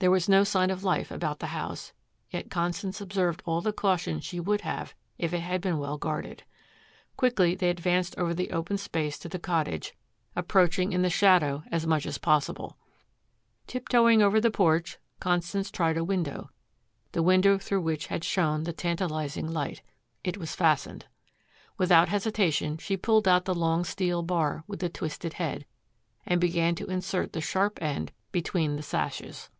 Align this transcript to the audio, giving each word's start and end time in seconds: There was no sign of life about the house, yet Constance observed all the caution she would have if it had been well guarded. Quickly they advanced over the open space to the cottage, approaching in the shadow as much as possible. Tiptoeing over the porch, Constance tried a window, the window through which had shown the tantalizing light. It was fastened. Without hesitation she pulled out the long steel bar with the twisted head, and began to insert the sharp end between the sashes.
There 0.00 0.12
was 0.12 0.28
no 0.28 0.44
sign 0.44 0.70
of 0.70 0.84
life 0.84 1.10
about 1.10 1.40
the 1.40 1.48
house, 1.48 1.92
yet 2.30 2.50
Constance 2.52 3.00
observed 3.00 3.42
all 3.44 3.60
the 3.60 3.72
caution 3.72 4.20
she 4.20 4.38
would 4.38 4.60
have 4.60 4.94
if 5.18 5.32
it 5.34 5.40
had 5.40 5.60
been 5.60 5.76
well 5.76 5.98
guarded. 5.98 6.44
Quickly 7.16 7.56
they 7.56 7.68
advanced 7.68 8.16
over 8.16 8.32
the 8.32 8.52
open 8.52 8.78
space 8.78 9.18
to 9.18 9.28
the 9.28 9.40
cottage, 9.40 9.94
approaching 10.36 10.92
in 10.92 11.02
the 11.02 11.10
shadow 11.10 11.64
as 11.72 11.84
much 11.84 12.06
as 12.06 12.16
possible. 12.16 12.78
Tiptoeing 13.66 14.22
over 14.22 14.40
the 14.40 14.52
porch, 14.52 14.98
Constance 15.18 15.68
tried 15.68 15.96
a 15.96 16.04
window, 16.04 16.50
the 17.10 17.20
window 17.20 17.58
through 17.58 17.80
which 17.82 18.06
had 18.06 18.22
shown 18.22 18.62
the 18.62 18.72
tantalizing 18.72 19.48
light. 19.48 19.82
It 20.22 20.36
was 20.36 20.54
fastened. 20.54 21.06
Without 21.76 22.08
hesitation 22.08 22.78
she 22.78 22.96
pulled 22.96 23.26
out 23.26 23.46
the 23.46 23.52
long 23.52 23.82
steel 23.82 24.22
bar 24.22 24.62
with 24.68 24.78
the 24.78 24.88
twisted 24.88 25.32
head, 25.32 25.66
and 26.24 26.40
began 26.40 26.76
to 26.76 26.86
insert 26.86 27.32
the 27.32 27.40
sharp 27.40 27.82
end 27.82 28.12
between 28.30 28.76
the 28.76 28.82
sashes. 28.84 29.50